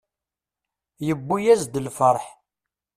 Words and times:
Yewwi-as-d 1.07 1.73
lferḥ. 1.85 2.23